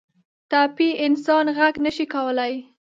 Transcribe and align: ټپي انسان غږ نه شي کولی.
ټپي 0.49 0.89
انسان 1.05 1.45
غږ 1.57 1.73
نه 1.85 1.91
شي 1.95 2.05
کولی. 2.13 2.53